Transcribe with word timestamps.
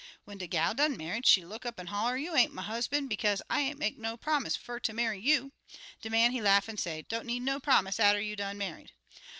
When 0.25 0.39
de 0.39 0.47
gal 0.47 0.73
done 0.73 0.97
married, 0.97 1.27
she 1.27 1.45
look 1.45 1.63
up 1.63 1.79
an' 1.79 1.85
holler, 1.85 2.17
'You 2.17 2.35
ain't 2.35 2.51
my 2.51 2.63
husban', 2.63 3.07
bekaze 3.07 3.39
I 3.51 3.61
ain't 3.61 3.77
make 3.77 3.99
no 3.99 4.17
promise 4.17 4.55
fer 4.55 4.79
ter 4.79 4.93
marry 4.93 5.19
you.' 5.19 5.51
De 6.01 6.09
man 6.09 6.31
he 6.31 6.41
laugh, 6.41 6.67
an' 6.67 6.77
say, 6.77 7.03
'Don't 7.03 7.27
need 7.27 7.43
no 7.43 7.59
promise 7.59 7.99
atter 7.99 8.19
you 8.19 8.35
done 8.35 8.57
married.' 8.57 8.93